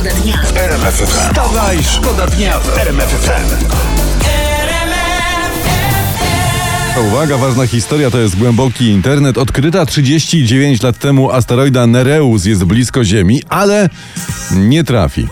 Szkoda 0.00 0.14
dnia 0.14 0.36
w 0.36 0.56
RMF 0.56 0.94
FM. 0.94 1.06
Wstawaj, 1.06 1.78
szkoda 1.82 2.26
dnia 2.26 2.58
w 2.60 2.78
RMF 2.78 3.08
FM. 3.08 3.64
Uwaga, 7.06 7.36
ważna 7.36 7.66
historia 7.66 8.10
to 8.10 8.18
jest 8.18 8.36
głęboki 8.36 8.84
internet. 8.84 9.38
Odkryta 9.38 9.86
39 9.86 10.82
lat 10.82 10.98
temu 10.98 11.30
asteroida 11.30 11.86
Nereus 11.86 12.44
jest 12.44 12.64
blisko 12.64 13.04
Ziemi, 13.04 13.42
ale 13.48 13.88
nie 14.50 14.84
trafi. 14.84 15.28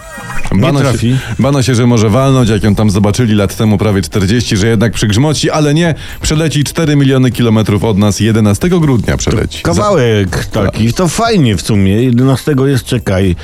Bano 0.55 0.81
trafi. 0.81 1.11
Się, 1.11 1.17
bano 1.39 1.63
się, 1.63 1.75
że 1.75 1.87
może 1.87 2.11
walnąć, 2.11 2.51
jak 2.51 2.63
ją 2.63 2.75
tam 2.75 2.91
zobaczyli 2.91 3.35
lat 3.35 3.57
temu 3.57 3.79
prawie 3.79 4.03
40, 4.03 4.57
że 4.57 4.67
jednak 4.67 4.93
przygrzmoci, 4.93 5.51
ale 5.51 5.75
nie. 5.75 5.95
Przeleci 6.21 6.65
4 6.65 6.97
miliony 6.97 7.31
kilometrów 7.31 7.85
od 7.85 7.99
nas 7.99 8.21
11 8.21 8.69
grudnia 8.69 9.17
przeleci. 9.17 9.63
Kawałek 9.63 10.47
taki, 10.47 10.93
to 10.93 11.09
fajnie 11.09 11.57
w 11.57 11.63
sumie. 11.63 12.03
11 12.03 12.55
jest, 12.67 12.85
czekaj. 12.85 13.37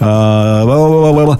a, 0.00 0.62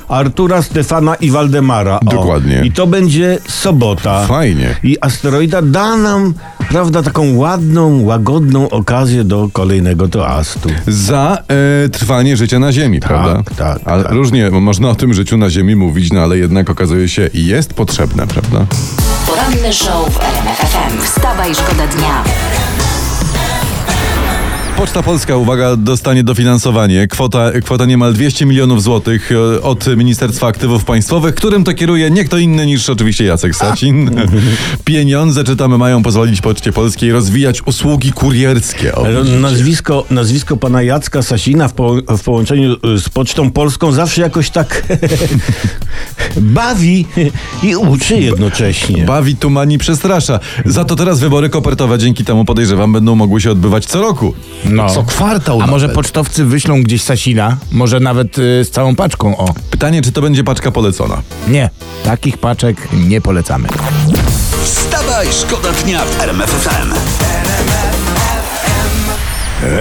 Artura, 0.09 0.63
Stefana 0.63 1.15
i 1.15 1.31
Waldemara. 1.31 2.01
O. 2.07 2.11
Dokładnie. 2.11 2.63
I 2.65 2.73
to 2.73 2.87
będzie 2.87 3.39
sobota. 3.49 4.27
Fajnie. 4.27 4.77
I 4.83 4.97
asteroida 5.01 5.63
da 5.63 5.97
nam, 5.97 6.35
prawda, 6.73 7.03
taką 7.03 7.37
ładną, 7.37 8.03
łagodną 8.03 8.71
okazję 8.71 9.25
do 9.25 9.49
kolejnego 9.53 10.09
toastu. 10.09 10.69
Za 10.87 11.39
e, 11.85 11.89
trwanie 11.89 12.37
życia 12.37 12.59
na 12.59 12.73
Ziemi, 12.73 13.01
prawda? 13.01 13.43
tak, 13.57 13.81
Ale 13.85 14.03
tak. 14.03 14.13
różnie 14.13 14.51
można 14.51 14.91
o 14.91 14.95
tym 14.95 15.15
życiu 15.15 15.37
na 15.37 15.51
Ziemi 15.51 15.77
mówić, 15.77 16.13
no 16.13 16.21
ale 16.21 16.39
jednak 16.39 16.71
okazuje 16.71 17.09
się 17.09 17.31
jest 17.35 17.75
potrzebne, 17.75 18.27
prawda? 18.27 18.67
Poranny 19.27 19.73
show 19.73 20.15
w 20.15 20.21
RMF 20.21 20.59
FM. 20.59 21.03
Wstawaj, 21.03 21.55
szkoda 21.55 21.87
dnia. 21.87 22.25
Poczta 24.83 25.03
Polska, 25.03 25.37
uwaga, 25.37 25.77
dostanie 25.77 26.25
dofinansowanie. 26.25 27.07
Kwota, 27.07 27.51
kwota 27.65 27.85
niemal 27.85 28.13
200 28.15 28.47
milionów 28.47 28.83
złotych 28.83 29.33
e, 29.33 29.63
od 29.63 29.97
Ministerstwa 29.97 30.47
Aktywów 30.47 30.85
Państwowych, 30.85 31.35
którym 31.35 31.65
to 31.65 31.75
kieruje 31.75 32.11
nie 32.11 32.25
kto 32.25 32.39
inny 32.39 32.67
niż 32.67 32.91
oczywiście 32.91 33.25
Jacek 33.25 33.57
Sacin. 33.57 34.11
Pieniądze, 34.85 35.45
czytamy, 35.45 35.79
mają 35.79 36.03
pozwolić 36.03 36.41
Poczcie 36.41 36.73
Polskiej 36.73 37.13
rozwijać 37.13 37.63
usługi 37.67 38.13
kurierskie. 38.13 38.93
Nazwisko, 39.41 40.05
nazwisko 40.11 40.57
pana 40.57 40.83
Jacka 40.83 41.23
Sasina 41.23 41.69
w, 41.69 41.73
po, 41.73 41.95
w 42.09 42.23
połączeniu 42.25 42.73
y, 42.73 42.99
z 42.99 43.09
Pocztą 43.09 43.51
Polską 43.51 43.93
zawsze 43.93 44.23
jakoś 44.23 44.51
tak 44.51 44.83
bawi 46.37 47.07
i 47.63 47.77
uczy 47.77 48.17
jednocześnie. 48.17 49.05
Bawi, 49.05 49.37
tumani, 49.37 49.79
przestrasza. 49.79 50.41
Za 50.65 50.85
to 50.85 50.97
teraz 50.97 51.21
wybory 51.21 51.49
kopertowe 51.49 51.99
dzięki 51.99 52.25
temu 52.25 52.45
podejrzewam 52.45 52.93
będą 52.93 53.15
mogły 53.15 53.41
się 53.41 53.51
odbywać 53.51 53.87
co 53.87 54.01
roku. 54.01 54.35
No. 54.73 54.91
Co 54.95 55.03
kwartał 55.03 55.63
A 55.63 55.67
może 55.67 55.87
nawet. 55.87 55.95
pocztowcy 55.95 56.45
wyślą 56.45 56.83
gdzieś 56.83 57.03
Sasina? 57.03 57.57
Może 57.73 58.01
nawet 58.01 58.39
y, 58.39 58.65
z 58.65 58.71
całą 58.71 58.97
paczką, 58.97 59.37
o. 59.37 59.55
Pytanie, 59.71 60.03
czy 60.03 60.13
to 60.13 60.23
będzie 60.23 60.45
paczka 60.45 60.71
polecona? 60.71 61.23
Nie, 61.49 61.71
takich 62.05 62.39
paczek 62.39 62.89
nie 62.93 63.21
polecamy. 63.21 63.69
Wstawaj, 64.65 65.27
szkoda 65.33 65.73
dnia 65.73 66.05
w 66.05 66.21
RMF 66.21 66.51
FM. 66.51 66.93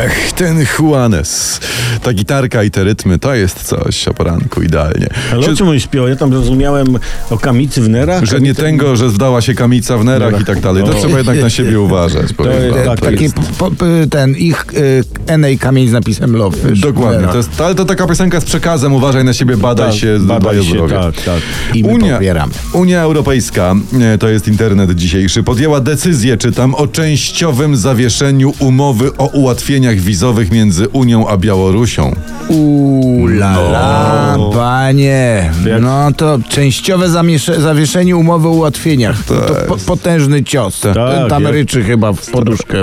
Ech, 0.05 0.31
ten 0.33 0.65
Juanes. 0.79 1.59
Ta 2.03 2.13
gitarka 2.13 2.63
i 2.63 2.71
te 2.71 2.83
rytmy, 2.83 3.19
to 3.19 3.35
jest 3.35 3.63
coś 3.63 4.07
o 4.07 4.13
poranku, 4.13 4.61
idealnie. 4.61 5.07
Ale 5.31 5.43
Czy- 5.43 5.51
o 5.51 5.55
czym 5.55 5.67
oni 5.67 5.81
śpiewał? 5.81 6.07
Ja 6.09 6.15
tam 6.15 6.29
zrozumiałem 6.33 6.99
o 7.29 7.37
kamicy 7.37 7.81
w 7.81 7.89
nerach. 7.89 8.23
Że 8.25 8.41
nie 8.41 8.55
tęgo, 8.55 8.95
że 8.95 9.09
zdała 9.09 9.41
się 9.41 9.53
kamica 9.53 9.97
w 9.97 10.05
nerach 10.05 10.41
i 10.41 10.45
tak 10.45 10.59
dalej. 10.59 10.83
To 10.83 10.89
No. 10.93 10.99
trzeba 10.99 11.17
jednak 11.17 11.41
na 11.41 11.49
siebie 11.49 11.79
uważać. 11.79 12.33
powiem 12.33 12.53
jest 12.63 12.75
wam. 12.77 12.85
tak, 12.85 12.99
To 12.99 13.05
Taki 13.05 13.29
po, 13.57 13.71
ten 14.11 14.35
ich 14.35 14.65
y, 14.73 15.03
Enej 15.27 15.57
kamień 15.57 15.87
z 15.87 15.91
napisem 15.91 16.35
Love. 16.35 16.57
Dokładnie. 16.75 17.25
no. 17.25 17.31
To 17.31 17.37
jest, 17.37 17.61
ale 17.61 17.75
to 17.75 17.85
taka 17.85 18.07
piosenka 18.07 18.41
z 18.41 18.45
przekazem. 18.45 18.93
Uważaj 18.93 19.23
na 19.23 19.33
siebie, 19.33 19.57
badaj 19.57 19.89
Tak, 19.91 19.99
się, 19.99 20.19
badaj 20.19 20.39
dbaj 20.39 20.59
o 20.59 20.63
się, 20.63 20.69
zdrowie. 20.69 20.93
tak, 20.95 21.15
tak. 21.21 21.41
I 21.75 21.83
my 21.83 21.89
Unia, 21.93 22.13
popieramy. 22.15 22.53
Unia 22.73 23.01
Europejska, 23.01 23.75
e, 24.01 24.17
to 24.17 24.29
jest 24.29 24.47
internet 24.47 24.91
dzisiejszy, 24.95 25.43
podjęła 25.43 25.79
decyzję, 25.81 26.37
czytam, 26.37 26.75
o 26.75 26.87
częściowym 26.87 27.75
zawieszeniu 27.77 28.53
umowy 28.59 29.17
o 29.17 29.25
ułatwieniach 29.27 29.90
wizowych 29.99 30.51
między 30.51 30.87
Unią 30.89 31.27
a 31.27 31.37
Białorusią. 31.37 32.15
Uuu, 32.47 33.27
la, 33.27 33.59
la, 33.59 34.37
panie. 34.53 35.51
No 35.81 36.11
to 36.17 36.39
częściowe 36.49 37.09
zamiesze- 37.09 37.61
zawieszenie 37.61 38.15
umowy 38.17 38.47
o 38.47 38.51
ułatwieniach. 38.51 39.23
To, 39.23 39.33
to 39.41 39.53
po, 39.67 39.77
potężny 39.77 40.43
cios. 40.43 40.79
Tak, 40.79 41.29
Tam 41.29 41.43
jak- 41.43 41.51
ryczy 41.53 41.83
chyba 41.83 42.13
w 42.13 42.25
poduszkę. 42.31 42.77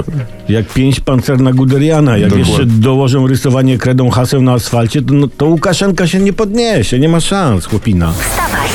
Jak 0.49 0.67
pięć 0.67 1.01
pancerna 1.01 1.53
Guderiana. 1.53 2.17
Jak 2.17 2.31
Dokładnie. 2.31 2.53
jeszcze 2.53 2.67
dołożą 2.67 3.27
rysowanie 3.27 3.79
kredą 3.79 4.11
haseł 4.11 4.43
na 4.43 4.53
asfalcie, 4.53 5.03
to, 5.03 5.15
no, 5.15 5.27
to 5.37 5.47
Łukaszenka 5.47 6.07
się 6.07 6.19
nie 6.21 6.33
podniesie. 6.33 6.99
Nie 6.99 7.09
ma 7.09 7.21
szans, 7.21 7.67
chłopina. 7.67 8.13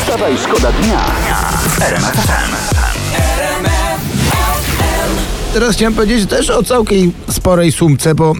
Wstawaj, 0.01 0.33
szkoda 0.43 0.71
dnia 0.71 0.99
w 1.67 1.81
RMF 1.81 2.11
FM. 2.13 2.72
Teraz 5.53 5.75
chciałem 5.75 5.93
powiedzieć 5.93 6.29
też 6.29 6.49
o 6.49 6.63
całkiem 6.63 7.11
sporej 7.29 7.71
sumce, 7.71 8.15
bo 8.15 8.33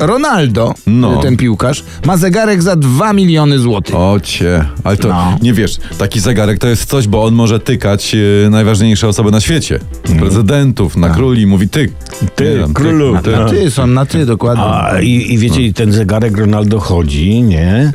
e, 0.00 0.06
Ronaldo, 0.06 0.74
No. 0.86 1.16
ten 1.22 1.36
piłkarz, 1.36 1.84
ma 2.06 2.16
zegarek 2.16 2.62
za 2.62 2.76
2 2.76 3.12
miliony 3.12 3.58
złotych. 3.58 3.94
O 3.94 4.20
cię, 4.22 4.64
ale 4.84 4.96
to 4.96 5.08
No. 5.08 5.38
nie 5.42 5.52
wiesz, 5.52 5.76
taki 5.98 6.20
zegarek 6.20 6.58
to 6.58 6.68
jest 6.68 6.84
coś, 6.84 7.08
bo 7.08 7.24
on 7.24 7.34
może 7.34 7.60
tykać 7.60 8.14
e, 8.46 8.50
najważniejsze 8.50 9.08
osoby 9.08 9.30
na 9.30 9.40
świecie. 9.40 9.78
Prezydentów, 10.18 10.96
na 10.96 11.08
króli, 11.10 11.46
mówi 11.46 11.68
ty. 11.68 11.92
Ty, 12.36 12.56
wiem, 12.58 12.74
królu. 12.74 13.16
Ty, 13.22 13.30
Na 13.30 13.44
ty, 13.48 13.70
są 13.70 13.86
na 13.86 14.06
ty, 14.06 14.26
dokładnie. 14.26 14.64
A, 14.64 15.00
i, 15.00 15.32
I 15.34 15.38
wiecie, 15.38 15.62
i 15.62 15.74
ten 15.74 15.92
zegarek 15.92 16.36
Ronaldo 16.38 16.80
chodzi, 16.80 17.42
nie? 17.42 17.92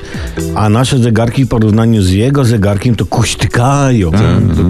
A 0.56 0.70
nasze 0.70 1.00
zegarki 1.00 1.46
w 1.46 1.48
porównaniu 1.48 2.02
z 2.02 2.10
jego 2.12 2.46
zegarkiem 2.46 2.96
to 2.96 3.06
kuśtykają. 3.06 4.12
To 4.12 4.18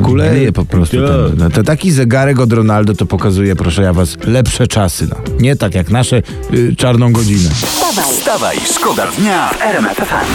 kuleje 0.06 0.52
po 0.52 0.66
prostu. 0.66 0.98
Tak. 0.98 1.08
Ten, 1.08 1.38
no, 1.38 1.50
to 1.50 1.64
taki 1.64 1.92
zegarek 1.92 2.40
od 2.40 2.54
Ronaldo 2.54 2.94
to 2.94 3.06
pokazuje, 3.06 3.56
proszę 3.56 3.82
ja 3.82 3.93
was, 3.94 4.18
lepsze 4.24 4.68
czasy. 4.68 5.08
No. 5.10 5.16
Nie 5.40 5.56
tak 5.56 5.76
jak 5.76 5.90
nasze 5.90 6.22
y, 6.54 6.76
czarną 6.76 7.14
godzinę. 7.14 7.50
Wstawaj, 7.50 8.06
Wstawaj, 8.12 8.58
szkoda 8.74 9.08
dnia 9.08 9.50
w 9.50 9.62
RMF 9.62 9.98
FM. 9.98 10.34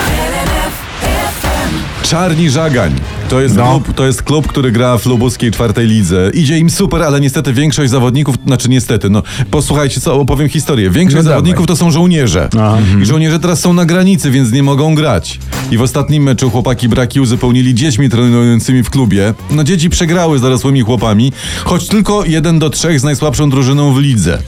Czarni 2.02 2.50
Żagań. 2.50 2.94
To 3.28 3.40
jest, 3.40 3.56
No. 3.56 3.64
klub, 3.70 3.96
to 3.96 4.06
jest 4.06 4.22
klub, 4.22 4.46
który 4.46 4.72
gra 4.72 4.98
w 4.98 5.06
lubuskiej 5.06 5.50
czwartej 5.50 5.86
lidze. 5.86 6.30
Idzie 6.34 6.58
im 6.58 6.70
super, 6.70 7.02
ale 7.02 7.20
niestety 7.20 7.52
większość 7.52 7.90
zawodników, 7.90 8.34
znaczy 8.46 8.68
niestety, 8.68 9.10
no 9.10 9.22
posłuchajcie, 9.50 10.00
co 10.00 10.14
opowiem 10.20 10.48
historię. 10.48 10.90
Większość 10.90 11.24
No 11.24 11.30
zawodników 11.30 11.66
to 11.66 11.76
są 11.76 11.90
żołnierze. 11.90 12.48
Aha. 12.54 12.78
I 13.02 13.06
żołnierze 13.06 13.38
teraz 13.38 13.60
są 13.60 13.72
na 13.72 13.84
granicy, 13.84 14.30
więc 14.30 14.52
nie 14.52 14.62
mogą 14.62 14.94
grać. 14.94 15.38
I 15.70 15.76
w 15.78 15.82
ostatnim 15.82 16.22
meczu 16.22 16.50
chłopaki 16.50 16.88
braki 16.88 17.20
uzupełnili 17.20 17.74
dziećmi 17.74 18.08
trenującymi 18.08 18.82
w 18.82 18.90
klubie. 18.90 19.34
No 19.50 19.64
dzieci 19.64 19.90
przegrały 19.90 20.38
z 20.38 20.42
dorosłymi 20.42 20.80
chłopami, 20.80 21.32
choć 21.64 21.86
tylko 21.88 22.24
jeden 22.24 22.58
do 22.58 22.70
trzech 22.70 23.00
z 23.00 23.04
najsłabszą 23.04 23.50
drużyną 23.50 23.94
w 23.94 23.98
lidze. 23.98 24.38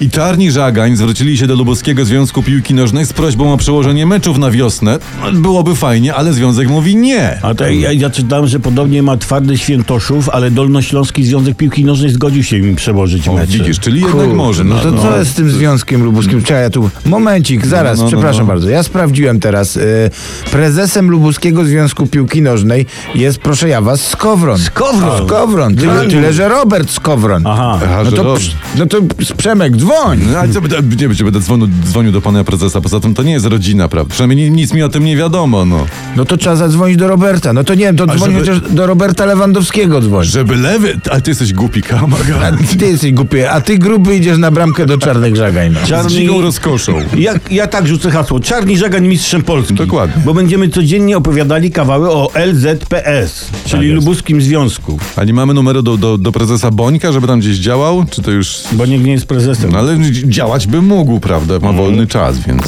I 0.00 0.10
Czarni 0.10 0.50
Żagań 0.50 0.96
zwrócili 0.96 1.38
się 1.38 1.46
do 1.46 1.54
Lubuskiego 1.54 2.04
Związku 2.04 2.42
Piłki 2.42 2.74
Nożnej 2.74 3.06
z 3.06 3.12
prośbą 3.12 3.52
o 3.52 3.56
przełożenie 3.56 4.06
meczów 4.06 4.38
na 4.38 4.50
wiosnę. 4.50 4.98
Byłoby 5.34 5.76
fajnie, 5.76 6.14
ale 6.14 6.32
związek 6.32 6.68
mówi 6.68 6.96
nie. 6.96 7.38
A 7.42 7.54
to 7.54 7.68
ja, 7.68 7.92
ja 7.92 8.10
czytałem, 8.12 8.46
że 8.46 8.60
podobnie 8.60 9.02
ma 9.02 9.16
twardy 9.16 9.58
Świętoszów, 9.58 10.28
ale 10.28 10.50
Dolnośląski 10.50 11.24
Związek 11.24 11.56
Piłki 11.56 11.84
Nożnej 11.84 12.10
zgodził 12.10 12.42
się 12.42 12.56
im 12.56 12.76
przełożyć 12.76 13.28
O, 13.28 13.32
mecze. 13.34 13.52
widzisz, 13.58 13.80
czyli 13.80 14.00
jednak 14.00 14.16
Kurde, 14.16 14.34
może. 14.34 14.64
No 14.64 14.78
to 14.78 15.02
co 15.02 15.18
jest 15.18 15.30
z 15.30 15.34
tym 15.34 15.50
związkiem 15.50 16.04
lubuskim? 16.04 16.42
Czekaj, 16.42 16.62
ja 16.62 16.70
tu... 16.70 16.90
Momencik, 17.06 17.66
zaraz, 17.66 17.98
no, 17.98 18.04
no, 18.04 18.08
przepraszam 18.10 18.40
no. 18.40 18.46
bardzo. 18.46 18.68
Ja 18.68 18.82
sprawdziłem 18.82 19.40
teraz. 19.40 19.76
Y, 19.76 20.10
prezesem 20.50 21.10
Lubuskiego 21.10 21.64
Związku 21.64 22.06
Piłki 22.06 22.42
Nożnej 22.42 22.86
jest, 23.14 23.38
proszę 23.38 23.68
ja 23.68 23.80
was, 23.80 24.08
Skowron. 24.08 24.58
Skowron? 24.58 25.26
Skowron. 25.26 25.76
Tyle, 25.76 26.06
tyle 26.08 26.32
że 26.32 26.48
Robert 26.48 26.90
Skowron. 26.90 27.46
Aha. 27.46 27.80
Aha, 27.84 28.00
No 28.04 28.10
że 28.10 28.16
to, 28.16 28.36
no 28.78 28.86
to 28.86 28.98
Przemek, 29.36 29.76
dzwoń. 29.76 30.20
No, 30.32 30.38
ale 30.38 30.48
co 30.52 30.60
będę, 30.60 30.76
nie 31.00 31.08
będzie, 31.08 31.24
będę 31.24 31.40
dzwonił, 31.40 31.68
dzwonił 31.84 32.12
do 32.12 32.20
pana 32.20 32.44
prezesa. 32.44 32.80
Poza 32.80 33.00
tym 33.00 33.14
to 33.14 33.22
nie 33.22 33.32
jest 33.32 33.46
rodzina, 33.46 33.88
prawda? 33.88 34.10
Przynajmniej 34.12 34.50
ni- 34.50 34.56
nic 34.56 34.72
mi 34.74 34.82
o 34.82 34.88
tym 34.88 35.04
nie 35.04 35.16
wiadomo, 35.16 35.64
no. 35.64 35.86
No 36.16 36.24
to 36.24 36.36
trzeba 36.36 36.56
zadzwonić 36.56 36.96
do 36.96 37.08
Roberta. 37.08 37.52
No 37.52 37.64
to 37.64 37.74
nie 37.74 37.84
wiem, 37.84 37.96
to 38.06 38.12
A 38.12 38.16
dzwoń 38.16 38.32
żeby- 38.32 38.40
chociaż 38.40 38.60
do 38.72 38.86
Roberta 38.86 39.26
Lewandowskiego 39.26 40.00
dzwoń. 40.00 40.24
Żeby 40.24 40.56
lewy... 40.56 41.00
Ale 41.10 41.20
ty 41.20 41.30
jesteś 41.30 41.52
głupi, 41.52 41.82
A 41.84 41.88
kamaga. 41.88 42.52
ty 42.78 42.86
jesteś 42.86 43.12
głupi, 43.12 43.42
a 43.44 43.60
ty 43.60 43.78
gruby 43.78 44.16
idziesz 44.16 44.38
na 44.38 44.50
bramkę 44.50 44.86
do 44.86 44.98
czarnych 44.98 45.36
żagań. 45.36 45.72
No. 45.72 45.86
Z 45.86 45.88
Czarni... 45.88 46.10
dzigą 46.10 46.40
rozkoszą. 46.42 46.92
Ja, 47.18 47.32
ja 47.50 47.66
tak 47.66 47.86
rzucę 47.88 48.10
hasło. 48.10 48.40
Czarni 48.40 48.78
Żagań 48.78 49.06
mistrzem 49.08 49.42
Polski. 49.42 49.74
Dokładnie. 49.74 50.22
Bo 50.24 50.34
będziemy 50.34 50.68
codziennie 50.68 51.16
opowiadali 51.16 51.70
kawały 51.70 52.10
o 52.10 52.30
LZPS, 52.46 53.46
czyli 53.66 53.88
jest. 53.88 53.94
Lubuskim 53.96 54.42
Związku. 54.42 54.98
A 55.16 55.24
nie 55.24 55.34
mamy 55.34 55.54
numeru 55.54 55.82
do, 55.82 55.96
do, 55.96 56.18
do 56.18 56.32
prezesa 56.32 56.70
Bońka, 56.70 57.12
żeby 57.12 57.26
tam 57.26 57.40
gdzieś 57.40 57.56
działał? 57.56 58.04
Czy 58.10 58.22
to 58.22 58.30
już... 58.30 58.56
Bo 58.72 58.86
nikt 58.86 59.04
nie 59.04 59.12
jest 59.12 59.26
prezesem. 59.26 59.70
No 59.72 59.78
ale 59.78 59.96
dzi- 59.96 60.28
działać 60.28 60.66
by 60.66 60.82
mógł, 60.82 61.20
prawda? 61.20 61.58
Ma 61.58 61.72
wolny 61.72 62.06
czas, 62.06 62.38
więc... 62.38 62.62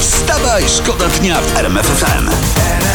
Wstawaj, 0.00 0.62
szkoda 0.68 1.04
dnia 1.20 1.40
w 1.40 1.56
RMF 1.58 1.86
FM. 1.86 2.87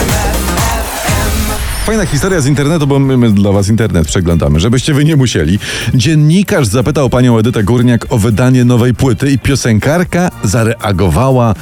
Fajna 1.85 2.05
historia 2.05 2.41
z 2.41 2.47
internetu, 2.47 2.87
bo 2.87 2.99
my, 2.99 3.17
my 3.17 3.31
dla 3.31 3.51
was 3.51 3.69
internet 3.69 4.07
przeglądamy, 4.07 4.59
żebyście 4.59 4.93
wy 4.93 5.05
nie 5.05 5.15
musieli. 5.15 5.59
Dziennikarz 5.93 6.67
zapytał 6.67 7.09
panią 7.09 7.37
Edytę 7.37 7.63
Górniak 7.63 8.05
o 8.09 8.17
wydanie 8.17 8.65
nowej 8.65 8.93
płyty 8.93 9.31
i 9.31 9.39
piosenkarka 9.39 10.29
zareagowała 10.43 11.55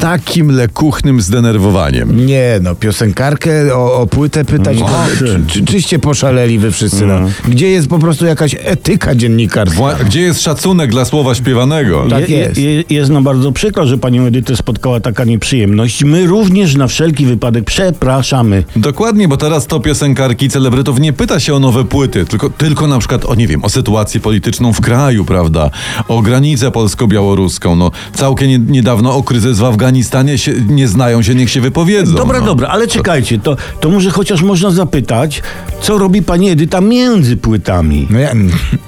takim 0.00 0.50
lekuchnym 0.50 1.20
zdenerwowaniem. 1.20 2.26
Nie 2.26 2.58
no, 2.62 2.74
piosenkarkę 2.74 3.74
o, 3.76 3.94
o 4.00 4.06
płytę 4.06 4.44
pytać, 4.44 4.78
No, 4.80 4.86
no, 4.86 5.06
czy, 5.18 5.40
czy, 5.46 5.64
czyście 5.64 5.98
poszaleli 5.98 6.58
wy 6.58 6.70
wszyscy, 6.72 7.06
no. 7.06 7.20
Gdzie 7.48 7.68
jest 7.68 7.88
po 7.88 7.98
prostu 7.98 8.26
jakaś 8.26 8.56
etyka 8.58 9.14
dziennikarska? 9.14 9.76
Wła- 9.76 10.04
Gdzie 10.04 10.20
jest 10.20 10.42
szacunek 10.42 10.90
dla 10.90 11.04
słowa 11.04 11.34
śpiewanego? 11.34 12.06
Tak 12.10 12.28
Je- 12.30 12.38
jest. 12.38 12.58
Je, 12.58 12.84
jest 12.90 13.10
nam 13.10 13.24
bardzo 13.24 13.52
przykro, 13.52 13.86
że 13.86 13.98
panią 13.98 14.24
Edytę 14.26 14.56
spotkała 14.56 15.00
taka 15.00 15.24
nieprzyjemność. 15.24 16.04
My 16.04 16.26
również 16.26 16.74
na 16.74 16.86
wszelki 16.86 17.26
wypadek 17.26 17.64
przepraszamy. 17.64 18.64
Dokładnie, 18.76 19.28
bo 19.28 19.35
teraz 19.36 19.66
to 19.66 19.80
piosenkarki 19.80 20.48
celebrytów 20.48 21.00
nie 21.00 21.12
pyta 21.12 21.40
się 21.40 21.54
o 21.54 21.58
nowe 21.58 21.84
płyty, 21.84 22.24
tylko, 22.24 22.50
tylko 22.50 22.86
na 22.86 22.98
przykład 22.98 23.24
o, 23.24 23.34
nie 23.34 23.46
wiem, 23.46 23.64
o 23.64 23.68
sytuację 23.68 24.20
polityczną 24.20 24.72
w 24.72 24.80
kraju, 24.80 25.24
prawda? 25.24 25.70
O 26.08 26.22
granicę 26.22 26.70
polsko-białoruską. 26.70 27.76
No, 27.76 27.90
całkiem 28.14 28.48
nie, 28.48 28.58
niedawno 28.58 29.14
o 29.14 29.22
kryzys 29.22 29.58
w 29.58 29.64
Afganistanie 29.64 30.38
się, 30.38 30.52
nie 30.68 30.88
znają 30.88 31.22
się, 31.22 31.34
niech 31.34 31.50
się 31.50 31.60
wypowiedzą. 31.60 32.14
Dobra, 32.14 32.40
no. 32.40 32.46
dobra, 32.46 32.68
ale 32.68 32.86
czekajcie, 32.86 33.38
to, 33.38 33.56
to 33.80 33.90
może 33.90 34.10
chociaż 34.10 34.42
można 34.42 34.70
zapytać, 34.70 35.42
co 35.80 35.98
robi 35.98 36.22
pani 36.22 36.50
Edyta 36.50 36.80
między 36.80 37.36
płytami? 37.36 38.06
No 38.10 38.18
ja, 38.18 38.32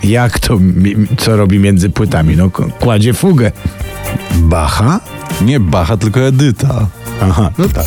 jak 0.05 0.39
to, 0.39 0.59
co 1.19 1.37
robi 1.37 1.59
między 1.59 1.91
płytami? 1.91 2.37
No 2.37 2.51
kładzie 2.81 3.15
fugę. 3.15 3.53
Bacha? 4.35 5.01
Nie 5.41 5.61
Bacha, 5.61 5.97
tylko 5.97 6.21
Edyta. 6.21 6.87
Aha, 7.21 7.51
no 7.59 7.69
tak. 7.69 7.87